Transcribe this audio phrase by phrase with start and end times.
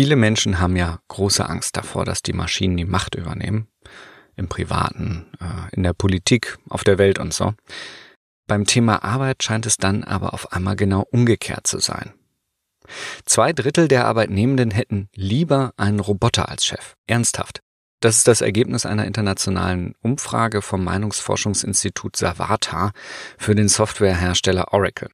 [0.00, 3.68] Viele Menschen haben ja große Angst davor, dass die Maschinen die Macht übernehmen.
[4.34, 7.52] Im Privaten, äh, in der Politik, auf der Welt und so.
[8.46, 12.14] Beim Thema Arbeit scheint es dann aber auf einmal genau umgekehrt zu sein.
[13.26, 16.94] Zwei Drittel der Arbeitnehmenden hätten lieber einen Roboter als Chef.
[17.06, 17.60] Ernsthaft.
[18.00, 22.92] Das ist das Ergebnis einer internationalen Umfrage vom Meinungsforschungsinstitut Savata
[23.36, 25.10] für den Softwarehersteller Oracle.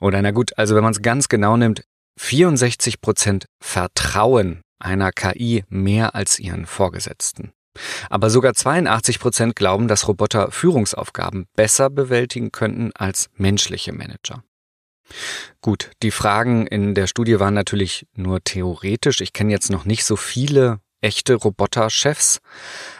[0.00, 1.82] Oder na gut, also wenn man es ganz genau nimmt,
[2.18, 7.52] 64 Prozent vertrauen einer KI mehr als ihren Vorgesetzten.
[8.08, 14.42] Aber sogar 82 Prozent glauben, dass Roboter Führungsaufgaben besser bewältigen könnten als menschliche Manager.
[15.60, 19.20] Gut, die Fragen in der Studie waren natürlich nur theoretisch.
[19.20, 22.40] Ich kenne jetzt noch nicht so viele echte Roboterchefs.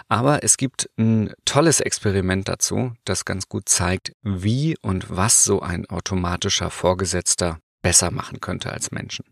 [0.09, 5.60] Aber es gibt ein tolles Experiment dazu, das ganz gut zeigt, wie und was so
[5.60, 9.25] ein automatischer Vorgesetzter besser machen könnte als Menschen.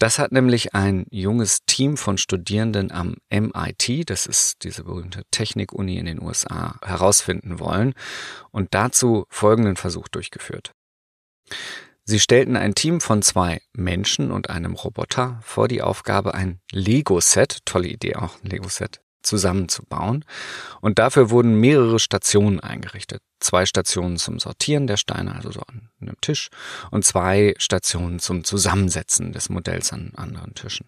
[0.00, 5.98] Das hat nämlich ein junges Team von Studierenden am MIT, das ist diese berühmte Technikuni
[5.98, 7.92] in den USA, herausfinden wollen
[8.50, 10.72] und dazu folgenden Versuch durchgeführt.
[12.04, 17.58] Sie stellten ein Team von zwei Menschen und einem Roboter vor die Aufgabe, ein Lego-Set,
[17.66, 20.24] tolle Idee auch, ein Lego-Set, zusammenzubauen.
[20.80, 23.22] Und dafür wurden mehrere Stationen eingerichtet.
[23.40, 26.48] Zwei Stationen zum Sortieren der Steine, also so an einem Tisch,
[26.90, 30.86] und zwei Stationen zum Zusammensetzen des Modells an anderen Tischen.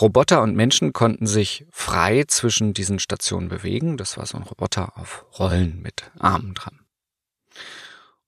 [0.00, 3.96] Roboter und Menschen konnten sich frei zwischen diesen Stationen bewegen.
[3.96, 6.78] Das war so ein Roboter auf Rollen mit Armen dran.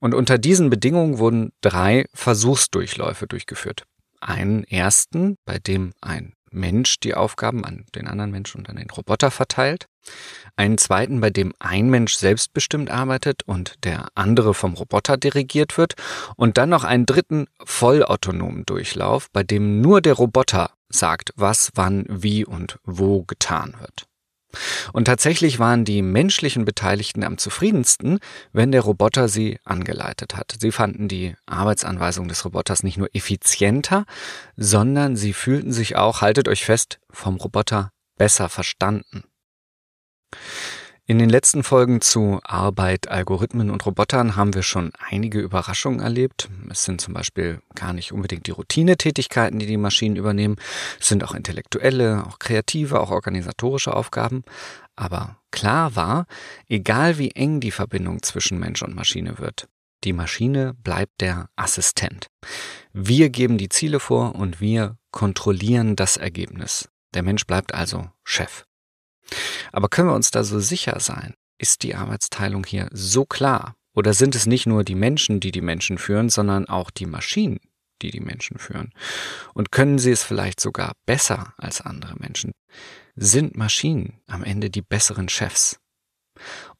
[0.00, 3.84] Und unter diesen Bedingungen wurden drei Versuchsdurchläufe durchgeführt.
[4.20, 8.90] Einen ersten, bei dem ein Mensch die Aufgaben an den anderen Menschen und an den
[8.90, 9.88] Roboter verteilt.
[10.56, 15.94] Einen zweiten, bei dem ein Mensch selbstbestimmt arbeitet und der andere vom Roboter dirigiert wird.
[16.36, 22.04] Und dann noch einen dritten vollautonomen Durchlauf, bei dem nur der Roboter sagt, was, wann,
[22.08, 24.06] wie und wo getan wird.
[24.92, 28.18] Und tatsächlich waren die menschlichen Beteiligten am zufriedensten,
[28.52, 30.56] wenn der Roboter sie angeleitet hat.
[30.60, 34.04] Sie fanden die Arbeitsanweisung des Roboters nicht nur effizienter,
[34.56, 39.24] sondern sie fühlten sich auch, haltet euch fest, vom Roboter besser verstanden.
[41.12, 46.48] In den letzten Folgen zu Arbeit, Algorithmen und Robotern haben wir schon einige Überraschungen erlebt.
[46.70, 50.56] Es sind zum Beispiel gar nicht unbedingt die Routinetätigkeiten, die die Maschinen übernehmen.
[50.98, 54.42] Es sind auch intellektuelle, auch kreative, auch organisatorische Aufgaben.
[54.96, 56.24] Aber klar war,
[56.70, 59.68] egal wie eng die Verbindung zwischen Mensch und Maschine wird,
[60.04, 62.28] die Maschine bleibt der Assistent.
[62.94, 66.88] Wir geben die Ziele vor und wir kontrollieren das Ergebnis.
[67.12, 68.64] Der Mensch bleibt also Chef.
[69.72, 71.34] Aber können wir uns da so sicher sein?
[71.58, 73.74] Ist die Arbeitsteilung hier so klar?
[73.94, 77.60] Oder sind es nicht nur die Menschen, die die Menschen führen, sondern auch die Maschinen,
[78.00, 78.92] die die Menschen führen?
[79.54, 82.52] Und können sie es vielleicht sogar besser als andere Menschen?
[83.14, 85.78] Sind Maschinen am Ende die besseren Chefs?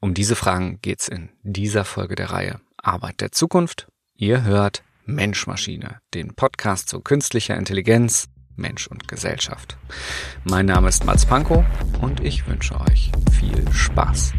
[0.00, 3.86] Um diese Fragen geht's in dieser Folge der Reihe Arbeit der Zukunft.
[4.16, 9.76] Ihr hört Mensch-Maschine, den Podcast zu künstlicher Intelligenz Mensch und Gesellschaft.
[10.44, 11.64] Mein Name ist Mats Pankow
[12.00, 14.32] und ich wünsche euch viel Spaß.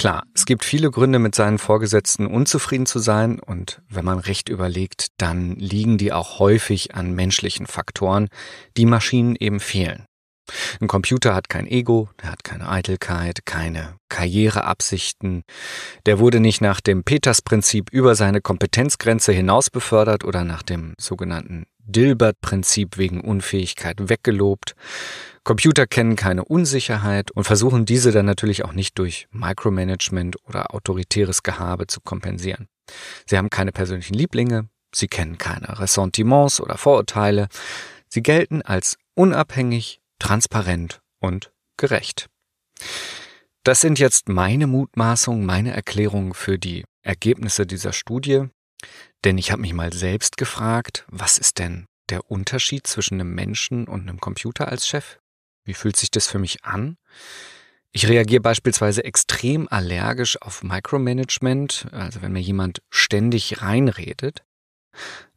[0.00, 4.48] Klar, es gibt viele Gründe, mit seinen Vorgesetzten unzufrieden zu sein und wenn man recht
[4.48, 8.28] überlegt, dann liegen die auch häufig an menschlichen Faktoren,
[8.78, 10.06] die Maschinen eben fehlen.
[10.80, 15.44] Ein Computer hat kein Ego, der hat keine Eitelkeit, keine Karriereabsichten.
[16.06, 21.66] Der wurde nicht nach dem Peters-Prinzip über seine Kompetenzgrenze hinaus befördert oder nach dem sogenannten
[21.78, 24.74] Dilbert-Prinzip wegen Unfähigkeit weggelobt.
[25.42, 31.42] Computer kennen keine Unsicherheit und versuchen diese dann natürlich auch nicht durch Micromanagement oder autoritäres
[31.42, 32.68] Gehabe zu kompensieren.
[33.26, 37.48] Sie haben keine persönlichen Lieblinge, sie kennen keine Ressentiments oder Vorurteile.
[38.08, 42.28] Sie gelten als unabhängig, transparent und gerecht.
[43.64, 48.46] Das sind jetzt meine Mutmaßungen, meine Erklärungen für die Ergebnisse dieser Studie,
[49.24, 53.86] denn ich habe mich mal selbst gefragt, was ist denn der Unterschied zwischen einem Menschen
[53.86, 55.18] und einem Computer als Chef?
[55.64, 56.96] Wie fühlt sich das für mich an?
[57.92, 64.44] Ich reagiere beispielsweise extrem allergisch auf Micromanagement, also wenn mir jemand ständig reinredet.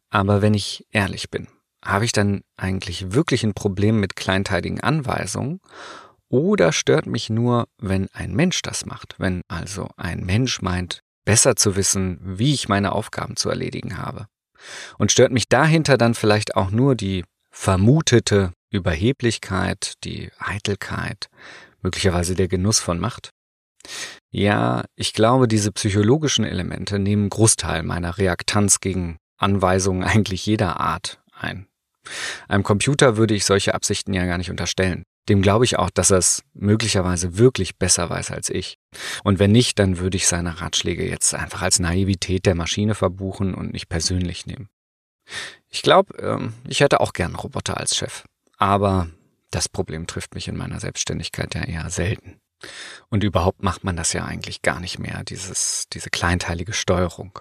[0.08, 1.48] Aber wenn ich ehrlich bin,
[1.84, 5.60] habe ich dann eigentlich wirklich ein Problem mit kleinteiligen Anweisungen?
[6.28, 9.14] Oder stört mich nur, wenn ein Mensch das macht?
[9.18, 14.26] Wenn also ein Mensch meint, besser zu wissen, wie ich meine Aufgaben zu erledigen habe?
[14.98, 21.28] Und stört mich dahinter dann vielleicht auch nur die vermutete Überheblichkeit, die Eitelkeit,
[21.82, 23.30] möglicherweise der Genuss von Macht?
[24.30, 31.22] Ja, ich glaube, diese psychologischen Elemente nehmen Großteil meiner Reaktanz gegen Anweisungen eigentlich jeder Art
[31.32, 31.68] ein.
[32.48, 35.04] Einem Computer würde ich solche Absichten ja gar nicht unterstellen.
[35.28, 38.76] Dem glaube ich auch, dass er es möglicherweise wirklich besser weiß als ich.
[39.22, 43.54] Und wenn nicht, dann würde ich seine Ratschläge jetzt einfach als Naivität der Maschine verbuchen
[43.54, 44.68] und nicht persönlich nehmen.
[45.70, 48.24] Ich glaube, ähm, ich hätte auch gern Roboter als Chef.
[48.58, 49.08] Aber
[49.50, 52.38] das Problem trifft mich in meiner Selbstständigkeit ja eher selten.
[53.08, 57.38] Und überhaupt macht man das ja eigentlich gar nicht mehr, dieses, diese kleinteilige Steuerung.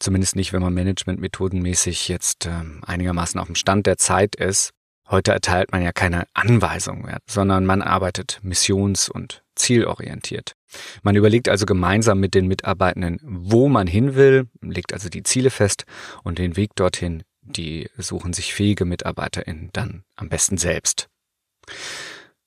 [0.00, 4.70] Zumindest nicht, wenn man managementmethodenmäßig jetzt ähm, einigermaßen auf dem Stand der Zeit ist.
[5.08, 10.54] Heute erteilt man ja keine Anweisungen mehr, sondern man arbeitet missions- und zielorientiert.
[11.02, 15.50] Man überlegt also gemeinsam mit den Mitarbeitenden, wo man hin will, legt also die Ziele
[15.50, 15.84] fest
[16.22, 21.08] und den Weg dorthin, die suchen sich fähige MitarbeiterInnen dann am besten selbst.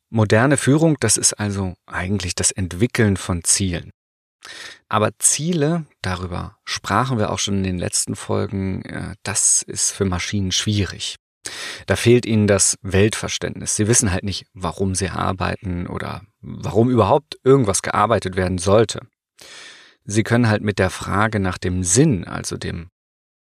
[0.09, 3.91] Moderne Führung, das ist also eigentlich das Entwickeln von Zielen.
[4.89, 10.05] Aber Ziele, darüber sprachen wir auch schon in den letzten Folgen, äh, das ist für
[10.05, 11.15] Maschinen schwierig.
[11.87, 13.75] Da fehlt ihnen das Weltverständnis.
[13.75, 19.01] Sie wissen halt nicht, warum sie arbeiten oder warum überhaupt irgendwas gearbeitet werden sollte.
[20.05, 22.89] Sie können halt mit der Frage nach dem Sinn, also dem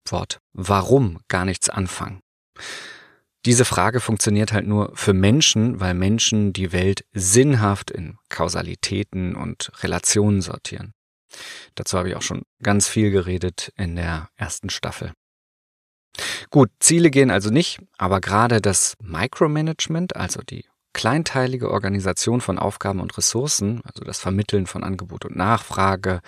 [0.09, 2.21] Wort warum, gar nichts anfangen.
[3.47, 9.73] Diese Frage funktioniert halt nur für Menschen, weil Menschen die Welt sinnhaft in Kausalitäten und
[9.83, 10.93] Relationen sortieren.
[11.75, 15.13] Dazu habe ich auch schon ganz viel geredet in der ersten Staffel.
[16.51, 23.01] Gut, Ziele gehen also nicht, aber gerade das Micromanagement, also die kleinteilige Organisation von Aufgaben
[23.01, 26.21] und Ressourcen, also das Vermitteln von Angebot und Nachfrage,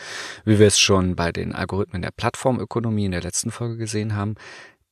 [0.44, 4.36] wie wir es schon bei den Algorithmen der Plattformökonomie in der letzten Folge gesehen haben,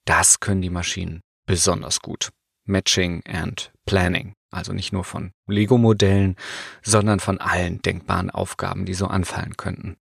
[0.04, 2.30] das können die Maschinen besonders gut.
[2.64, 4.34] Matching and Planning.
[4.52, 6.36] Also nicht nur von Lego-Modellen,
[6.82, 9.96] sondern von allen denkbaren Aufgaben, die so anfallen könnten.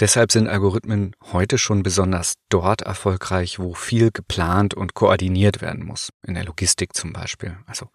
[0.00, 6.10] Deshalb sind Algorithmen heute schon besonders dort erfolgreich, wo viel geplant und koordiniert werden muss.
[6.26, 7.58] In der Logistik zum Beispiel.
[7.66, 7.90] Also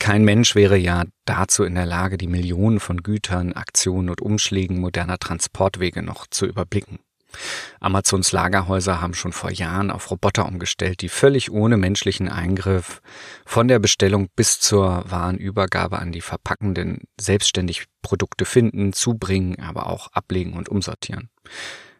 [0.00, 4.80] kein Mensch wäre ja dazu in der Lage, die Millionen von Gütern, Aktionen und Umschlägen
[4.80, 6.98] moderner Transportwege noch zu überblicken.
[7.80, 13.00] Amazons Lagerhäuser haben schon vor Jahren auf Roboter umgestellt, die völlig ohne menschlichen Eingriff
[13.44, 20.08] von der Bestellung bis zur Warenübergabe an die Verpackenden selbstständig Produkte finden, zubringen, aber auch
[20.12, 21.30] ablegen und umsortieren.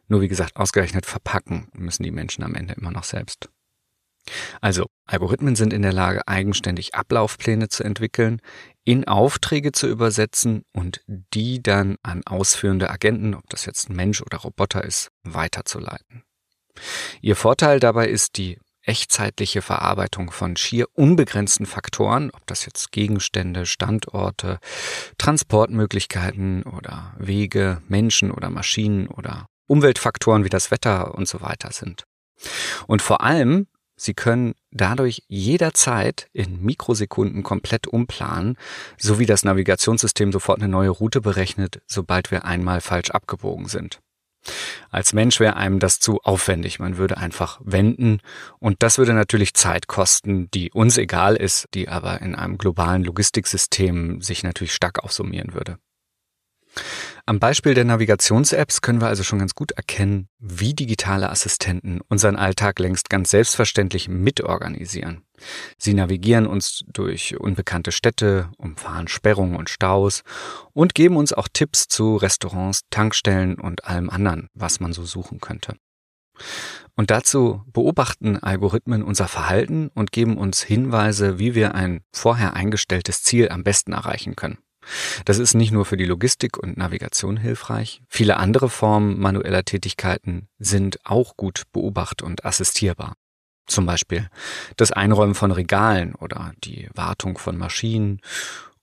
[0.08, 3.48] Nur wie gesagt, ausgerechnet verpacken müssen die Menschen am Ende immer noch selbst.
[4.60, 8.40] Also, Algorithmen sind in der Lage, eigenständig Ablaufpläne zu entwickeln,
[8.84, 14.22] in Aufträge zu übersetzen und die dann an ausführende Agenten, ob das jetzt ein Mensch
[14.22, 16.24] oder Roboter ist, weiterzuleiten.
[17.20, 23.66] Ihr Vorteil dabei ist die echtzeitliche Verarbeitung von schier unbegrenzten Faktoren, ob das jetzt Gegenstände,
[23.66, 24.58] Standorte,
[25.18, 32.04] Transportmöglichkeiten oder Wege, Menschen oder Maschinen oder Umweltfaktoren wie das Wetter und so weiter sind.
[32.86, 33.66] Und vor allem
[34.00, 38.56] Sie können dadurch jederzeit in Mikrosekunden komplett umplanen,
[38.96, 44.00] sowie das Navigationssystem sofort eine neue Route berechnet, sobald wir einmal falsch abgebogen sind.
[44.88, 46.78] Als Mensch wäre einem das zu aufwendig.
[46.78, 48.22] Man würde einfach wenden
[48.58, 53.04] und das würde natürlich Zeit kosten, die uns egal ist, die aber in einem globalen
[53.04, 55.76] Logistiksystem sich natürlich stark aufsummieren würde.
[57.26, 62.36] Am Beispiel der Navigations-Apps können wir also schon ganz gut erkennen, wie digitale Assistenten unseren
[62.36, 65.22] Alltag längst ganz selbstverständlich mitorganisieren.
[65.78, 70.22] Sie navigieren uns durch unbekannte Städte, umfahren Sperrungen und Staus
[70.72, 75.40] und geben uns auch Tipps zu Restaurants, Tankstellen und allem anderen, was man so suchen
[75.40, 75.76] könnte.
[76.96, 83.22] Und dazu beobachten Algorithmen unser Verhalten und geben uns Hinweise, wie wir ein vorher eingestelltes
[83.22, 84.58] Ziel am besten erreichen können.
[85.24, 88.02] Das ist nicht nur für die Logistik und Navigation hilfreich.
[88.08, 93.14] Viele andere Formen manueller Tätigkeiten sind auch gut beobacht und assistierbar.
[93.66, 94.28] Zum Beispiel
[94.76, 98.20] das Einräumen von Regalen oder die Wartung von Maschinen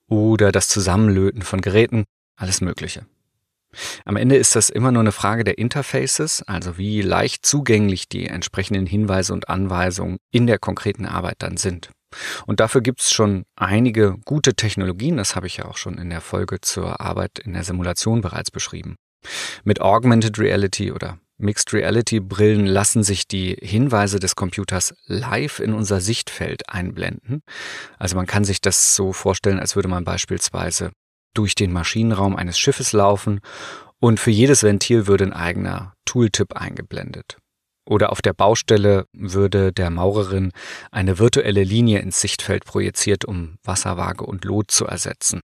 [0.08, 2.06] oder das Zusammenlöten von Geräten,
[2.38, 3.06] alles Mögliche.
[4.06, 8.28] Am Ende ist das immer nur eine Frage der Interfaces, also wie leicht zugänglich die
[8.28, 11.90] entsprechenden Hinweise und Anweisungen in der konkreten Arbeit dann sind.
[12.46, 16.10] Und dafür gibt es schon einige gute Technologien, das habe ich ja auch schon in
[16.10, 18.96] der Folge zur Arbeit in der Simulation bereits beschrieben.
[19.64, 25.74] Mit Augmented Reality oder Mixed Reality Brillen lassen sich die Hinweise des Computers live in
[25.74, 27.42] unser Sichtfeld einblenden.
[28.00, 30.92] Also man kann sich das so vorstellen, als würde man beispielsweise
[31.36, 33.42] durch den Maschinenraum eines Schiffes laufen
[34.00, 37.38] und für jedes Ventil würde ein eigener Tooltip eingeblendet.
[37.88, 40.52] Oder auf der Baustelle würde der Maurerin
[40.92, 45.40] eine virtuelle Linie ins Sichtfeld projiziert, um Wasserwaage und Lot zu ersetzen.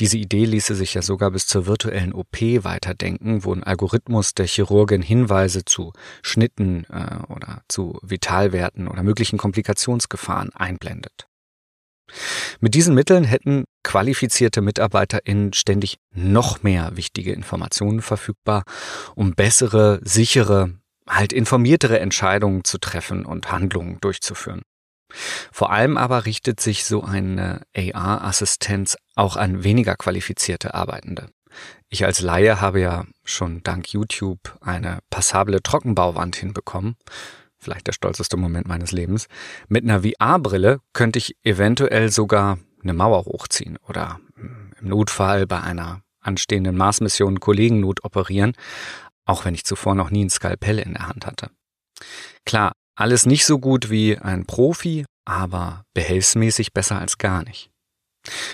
[0.00, 4.46] Diese Idee ließe sich ja sogar bis zur virtuellen OP weiterdenken, wo ein Algorithmus der
[4.46, 11.26] Chirurgin Hinweise zu Schnitten äh, oder zu Vitalwerten oder möglichen Komplikationsgefahren einblendet.
[12.60, 18.64] Mit diesen Mitteln hätten qualifizierte MitarbeiterInnen ständig noch mehr wichtige Informationen verfügbar,
[19.14, 20.72] um bessere, sichere,
[21.08, 24.62] halt informiertere Entscheidungen zu treffen und Handlungen durchzuführen.
[25.52, 31.30] Vor allem aber richtet sich so eine AR-Assistenz auch an weniger qualifizierte Arbeitende.
[31.88, 36.96] Ich als Laie habe ja schon dank YouTube eine passable Trockenbauwand hinbekommen.
[37.58, 39.26] Vielleicht der stolzeste Moment meines Lebens.
[39.68, 46.02] Mit einer VR-Brille könnte ich eventuell sogar eine Mauer hochziehen oder im Notfall bei einer
[46.20, 48.52] anstehenden Marsmission Kollegennot operieren,
[49.28, 51.50] auch wenn ich zuvor noch nie ein Skalpell in der Hand hatte.
[52.44, 57.70] Klar, alles nicht so gut wie ein Profi, aber behelfsmäßig besser als gar nicht.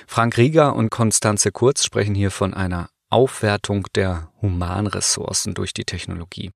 [0.06, 6.50] Frank Rieger und Konstanze Kurz sprechen hier von einer Aufwertung der Humanressourcen durch die Technologie.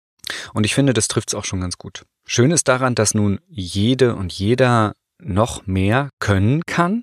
[0.52, 2.04] Und ich finde, das trifft es auch schon ganz gut.
[2.26, 7.02] Schön ist daran, dass nun jede und jeder noch mehr können kann.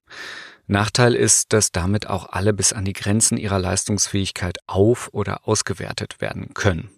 [0.68, 6.22] Nachteil ist, dass damit auch alle bis an die Grenzen ihrer Leistungsfähigkeit auf- oder ausgewertet
[6.22, 6.90] werden können.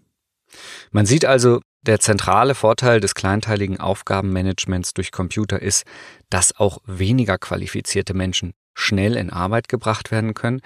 [0.92, 5.86] Man sieht also, der zentrale Vorteil des kleinteiligen Aufgabenmanagements durch Computer ist,
[6.30, 10.62] dass auch weniger qualifizierte Menschen schnell in Arbeit gebracht werden können.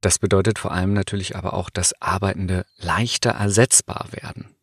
[0.00, 4.54] Das bedeutet vor allem natürlich aber auch, dass Arbeitende leichter ersetzbar werden.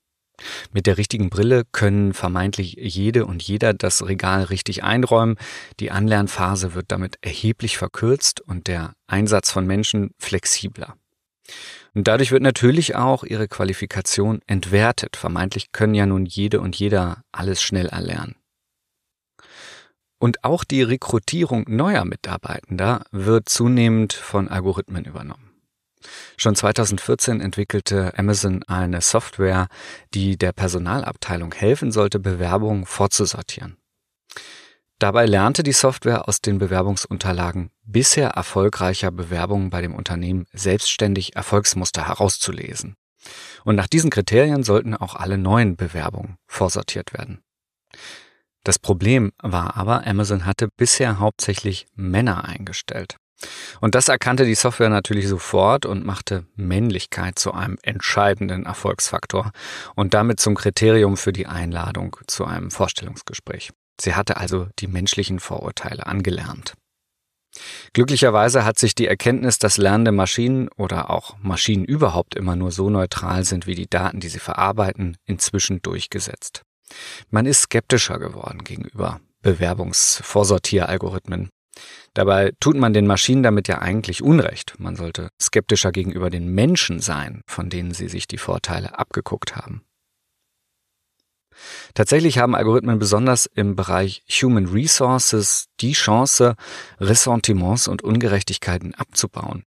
[0.71, 5.35] Mit der richtigen Brille können vermeintlich jede und jeder das Regal richtig einräumen.
[5.79, 10.95] Die Anlernphase wird damit erheblich verkürzt und der Einsatz von Menschen flexibler.
[11.97, 15.15] Und dadurch wird natürlich auch ihre Qualifikation entwertet.
[15.15, 18.35] Vermeintlich können ja nun jede und jeder alles schnell erlernen.
[20.19, 25.49] Und auch die Rekrutierung neuer Mitarbeitender wird zunehmend von Algorithmen übernommen.
[26.37, 29.67] Schon 2014 entwickelte Amazon eine Software,
[30.13, 33.75] die der Personalabteilung helfen sollte, Bewerbungen vorzusortieren.
[34.99, 42.07] Dabei lernte die Software aus den Bewerbungsunterlagen bisher erfolgreicher Bewerbungen bei dem Unternehmen selbstständig Erfolgsmuster
[42.07, 42.95] herauszulesen.
[43.63, 47.41] Und nach diesen Kriterien sollten auch alle neuen Bewerbungen vorsortiert werden.
[48.63, 53.17] Das Problem war aber, Amazon hatte bisher hauptsächlich Männer eingestellt.
[53.81, 59.51] Und das erkannte die Software natürlich sofort und machte Männlichkeit zu einem entscheidenden Erfolgsfaktor
[59.95, 63.69] und damit zum Kriterium für die Einladung zu einem Vorstellungsgespräch.
[63.99, 66.75] Sie hatte also die menschlichen Vorurteile angelernt.
[67.93, 72.89] Glücklicherweise hat sich die Erkenntnis, dass lernende Maschinen oder auch Maschinen überhaupt immer nur so
[72.89, 76.63] neutral sind wie die Daten, die sie verarbeiten, inzwischen durchgesetzt.
[77.29, 81.49] Man ist skeptischer geworden gegenüber Bewerbungsvorsortieralgorithmen.
[82.13, 84.75] Dabei tut man den Maschinen damit ja eigentlich Unrecht.
[84.79, 89.83] Man sollte skeptischer gegenüber den Menschen sein, von denen sie sich die Vorteile abgeguckt haben.
[91.93, 96.55] Tatsächlich haben Algorithmen besonders im Bereich Human Resources die Chance,
[96.99, 99.63] Ressentiments und Ungerechtigkeiten abzubauen.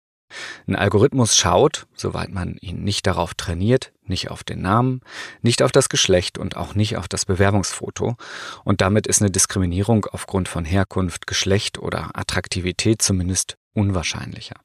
[0.67, 5.01] Ein Algorithmus schaut, soweit man ihn nicht darauf trainiert, nicht auf den Namen,
[5.41, 8.17] nicht auf das Geschlecht und auch nicht auf das Bewerbungsfoto.
[8.65, 14.55] Und damit ist eine Diskriminierung aufgrund von Herkunft, Geschlecht oder Attraktivität zumindest unwahrscheinlicher.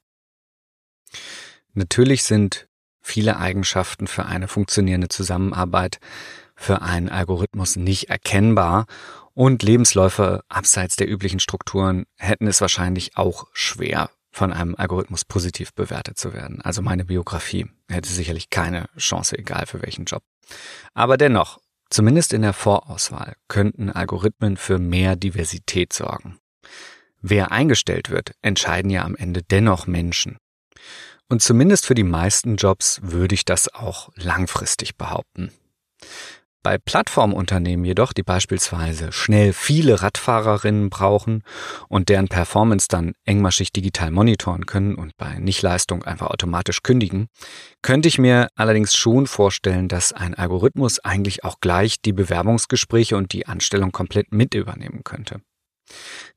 [1.74, 2.66] Natürlich sind
[3.00, 5.98] viele Eigenschaften für eine funktionierende Zusammenarbeit
[6.62, 8.86] für einen Algorithmus nicht erkennbar
[9.34, 15.74] und Lebensläufe abseits der üblichen Strukturen hätten es wahrscheinlich auch schwer von einem Algorithmus positiv
[15.74, 16.62] bewertet zu werden.
[16.62, 20.22] Also meine Biografie hätte sicherlich keine Chance, egal für welchen Job.
[20.94, 21.58] Aber dennoch,
[21.90, 26.38] zumindest in der Vorauswahl, könnten Algorithmen für mehr Diversität sorgen.
[27.20, 30.38] Wer eingestellt wird, entscheiden ja am Ende dennoch Menschen.
[31.28, 35.52] Und zumindest für die meisten Jobs würde ich das auch langfristig behaupten.
[36.62, 41.42] Bei Plattformunternehmen jedoch, die beispielsweise schnell viele Radfahrerinnen brauchen
[41.88, 47.26] und deren Performance dann engmaschig digital monitoren können und bei Nichtleistung einfach automatisch kündigen,
[47.82, 53.32] könnte ich mir allerdings schon vorstellen, dass ein Algorithmus eigentlich auch gleich die Bewerbungsgespräche und
[53.32, 55.40] die Anstellung komplett mit übernehmen könnte.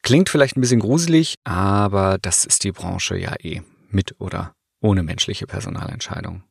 [0.02, 5.04] Klingt vielleicht ein bisschen gruselig, aber das ist die Branche ja eh mit oder ohne
[5.04, 6.44] menschliche Personalentscheidung.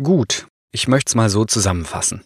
[0.00, 2.22] Gut, ich möchte es mal so zusammenfassen.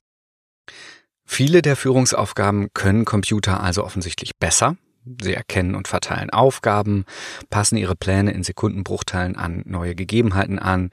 [1.26, 4.76] Viele der Führungsaufgaben können Computer also offensichtlich besser.
[5.22, 7.04] Sie erkennen und verteilen Aufgaben,
[7.48, 10.90] passen ihre Pläne in Sekundenbruchteilen an neue Gegebenheiten an.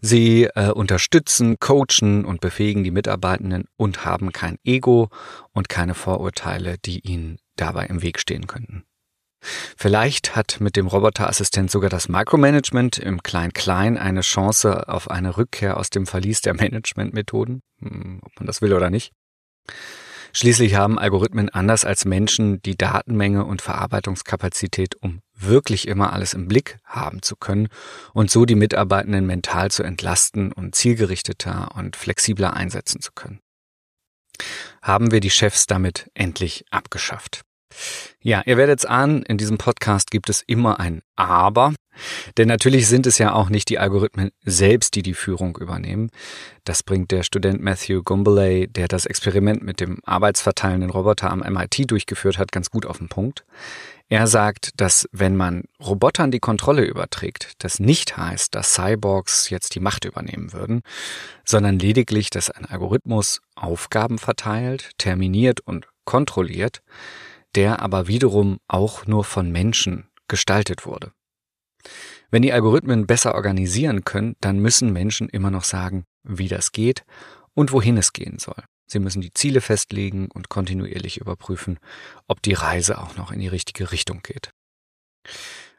[0.00, 5.08] Sie äh, unterstützen, coachen und befähigen die Mitarbeitenden und haben kein Ego
[5.52, 8.84] und keine Vorurteile, die ihnen dabei im Weg stehen könnten.
[9.40, 15.76] Vielleicht hat mit dem Roboterassistent sogar das Micromanagement im Klein-Klein eine Chance auf eine Rückkehr
[15.76, 19.12] aus dem Verlies der Managementmethoden, hm, ob man das will oder nicht.
[20.32, 26.48] Schließlich haben Algorithmen anders als Menschen die Datenmenge und Verarbeitungskapazität, um wirklich immer alles im
[26.48, 27.68] Blick haben zu können
[28.12, 33.40] und so die Mitarbeitenden mental zu entlasten und zielgerichteter und flexibler einsetzen zu können.
[34.82, 37.42] Haben wir die Chefs damit endlich abgeschafft?
[38.20, 41.74] Ja, ihr werdet es ahnen, in diesem Podcast gibt es immer ein Aber.
[42.36, 46.10] Denn natürlich sind es ja auch nicht die Algorithmen selbst, die die Führung übernehmen.
[46.64, 51.90] Das bringt der Student Matthew Gumbaley, der das Experiment mit dem arbeitsverteilenden Roboter am MIT
[51.90, 53.44] durchgeführt hat, ganz gut auf den Punkt.
[54.10, 59.74] Er sagt, dass wenn man Robotern die Kontrolle überträgt, das nicht heißt, dass Cyborgs jetzt
[59.74, 60.80] die Macht übernehmen würden,
[61.44, 66.80] sondern lediglich, dass ein Algorithmus Aufgaben verteilt, terminiert und kontrolliert,
[67.58, 71.10] der aber wiederum auch nur von Menschen gestaltet wurde.
[72.30, 77.02] Wenn die Algorithmen besser organisieren können, dann müssen Menschen immer noch sagen, wie das geht
[77.54, 78.62] und wohin es gehen soll.
[78.86, 81.80] Sie müssen die Ziele festlegen und kontinuierlich überprüfen,
[82.28, 84.50] ob die Reise auch noch in die richtige Richtung geht.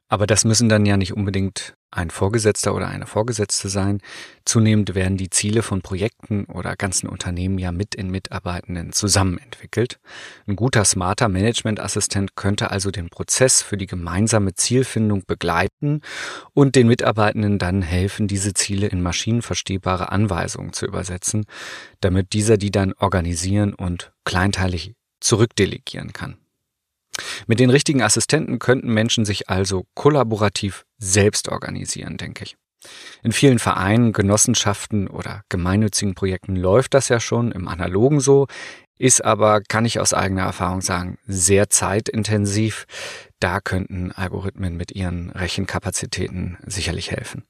[0.10, 4.02] Aber das müssen dann ja nicht unbedingt ein Vorgesetzter oder eine Vorgesetzte sein.
[4.44, 10.00] Zunehmend werden die Ziele von Projekten oder ganzen Unternehmen ja mit den Mitarbeitenden zusammen entwickelt.
[10.48, 16.02] Ein guter, smarter Managementassistent könnte also den Prozess für die gemeinsame Zielfindung begleiten
[16.54, 21.46] und den Mitarbeitenden dann helfen, diese Ziele in maschinenverstehbare Anweisungen zu übersetzen,
[22.02, 26.38] damit dieser die dann organisieren und kleinteilig zurückdelegieren kann.
[27.48, 32.56] Mit den richtigen Assistenten könnten Menschen sich also kollaborativ selbst organisieren, denke ich.
[33.24, 38.48] In vielen Vereinen, Genossenschaften oder gemeinnützigen Projekten läuft das ja schon im Analogen so,
[38.98, 42.86] ist aber, kann ich aus eigener Erfahrung sagen, sehr zeitintensiv.
[43.40, 47.44] Da könnten Algorithmen mit ihren Rechenkapazitäten sicherlich helfen.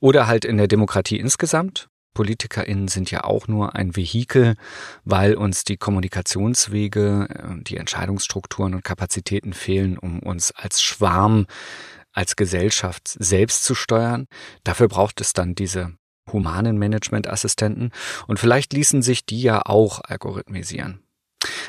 [0.00, 1.88] Oder halt in der Demokratie insgesamt.
[2.14, 4.56] PolitikerInnen sind ja auch nur ein Vehikel,
[5.04, 11.46] weil uns die Kommunikationswege, äh, die Entscheidungsstrukturen und Kapazitäten fehlen, um uns als Schwarm,
[12.12, 14.26] als Gesellschaft selbst zu steuern.
[14.64, 15.94] Dafür braucht es dann diese
[16.32, 17.92] humanen Managementassistenten
[18.26, 21.02] und vielleicht ließen sich die ja auch algorithmisieren.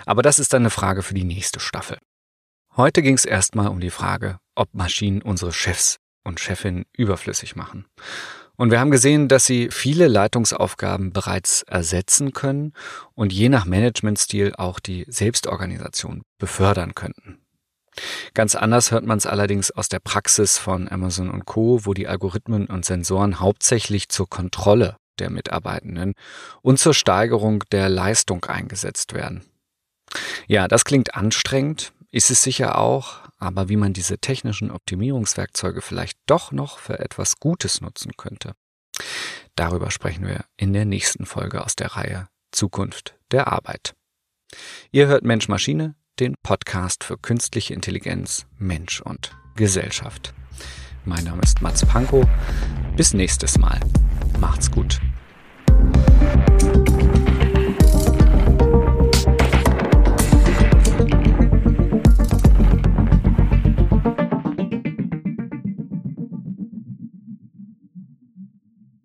[0.06, 1.98] Aber das ist dann eine Frage für die nächste Staffel.
[2.76, 7.86] Heute ging es erstmal um die Frage, ob Maschinen unsere Chefs und Chefinnen überflüssig machen.
[8.58, 12.74] Und wir haben gesehen, dass sie viele Leitungsaufgaben bereits ersetzen können
[13.16, 17.40] und je nach Managementstil auch die Selbstorganisation befördern könnten.
[18.34, 22.08] Ganz anders hört man es allerdings aus der Praxis von Amazon und Co, wo die
[22.08, 26.14] Algorithmen und Sensoren hauptsächlich zur Kontrolle der Mitarbeitenden
[26.62, 29.44] und zur Steigerung der Leistung eingesetzt werden.
[30.48, 36.18] Ja, das klingt anstrengend, ist es sicher auch, aber wie man diese technischen Optimierungswerkzeuge vielleicht
[36.28, 38.54] doch noch für etwas Gutes nutzen könnte.
[39.56, 43.94] Darüber sprechen wir in der nächsten Folge aus der Reihe Zukunft der Arbeit.
[44.92, 50.34] Ihr hört Mensch Maschine, den Podcast für künstliche Intelligenz, Mensch und Gesellschaft.
[51.04, 52.28] Mein Name ist Mats Pankow.
[52.96, 53.80] Bis nächstes Mal.
[54.40, 55.00] Macht's gut.